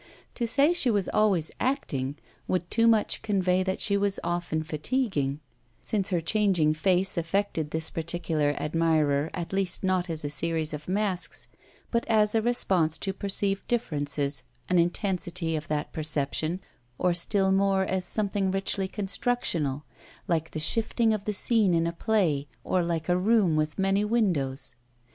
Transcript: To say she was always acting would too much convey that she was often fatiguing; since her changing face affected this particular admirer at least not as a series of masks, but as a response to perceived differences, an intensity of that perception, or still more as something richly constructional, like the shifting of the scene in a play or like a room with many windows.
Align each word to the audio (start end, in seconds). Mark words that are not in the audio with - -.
To 0.33 0.47
say 0.47 0.73
she 0.73 0.89
was 0.89 1.07
always 1.09 1.51
acting 1.59 2.15
would 2.47 2.71
too 2.71 2.87
much 2.87 3.21
convey 3.21 3.61
that 3.61 3.79
she 3.79 3.95
was 3.97 4.19
often 4.23 4.63
fatiguing; 4.63 5.41
since 5.79 6.09
her 6.09 6.19
changing 6.19 6.73
face 6.73 7.17
affected 7.19 7.69
this 7.69 7.91
particular 7.91 8.55
admirer 8.57 9.29
at 9.35 9.53
least 9.53 9.83
not 9.83 10.09
as 10.09 10.25
a 10.25 10.29
series 10.31 10.73
of 10.73 10.87
masks, 10.87 11.45
but 11.91 12.03
as 12.07 12.33
a 12.33 12.41
response 12.41 12.97
to 12.97 13.13
perceived 13.13 13.67
differences, 13.67 14.41
an 14.69 14.79
intensity 14.79 15.55
of 15.55 15.67
that 15.67 15.93
perception, 15.93 16.61
or 16.97 17.13
still 17.13 17.51
more 17.51 17.83
as 17.85 18.03
something 18.03 18.49
richly 18.49 18.87
constructional, 18.87 19.85
like 20.27 20.49
the 20.49 20.59
shifting 20.59 21.13
of 21.13 21.25
the 21.25 21.31
scene 21.33 21.75
in 21.75 21.85
a 21.85 21.93
play 21.93 22.47
or 22.63 22.81
like 22.81 23.07
a 23.07 23.15
room 23.15 23.55
with 23.55 23.77
many 23.77 24.03
windows. 24.03 24.77